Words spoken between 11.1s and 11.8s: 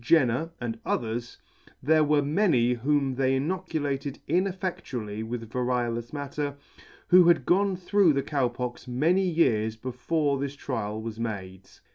made.